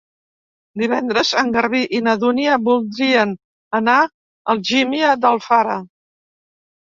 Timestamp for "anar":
3.81-3.99